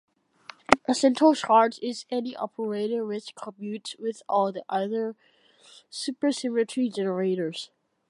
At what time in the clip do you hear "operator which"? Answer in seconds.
2.35-3.35